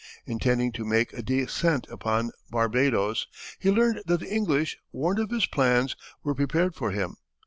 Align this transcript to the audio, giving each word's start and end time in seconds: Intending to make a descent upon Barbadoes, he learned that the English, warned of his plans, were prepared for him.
Intending 0.25 0.71
to 0.71 0.83
make 0.83 1.13
a 1.13 1.21
descent 1.21 1.85
upon 1.91 2.31
Barbadoes, 2.49 3.27
he 3.59 3.69
learned 3.69 4.01
that 4.07 4.21
the 4.21 4.33
English, 4.33 4.79
warned 4.91 5.19
of 5.19 5.29
his 5.29 5.45
plans, 5.45 5.95
were 6.23 6.33
prepared 6.33 6.73
for 6.73 6.89
him. 6.89 7.17